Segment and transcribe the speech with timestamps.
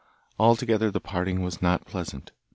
[0.39, 2.31] Altogether the parting was not pleasant.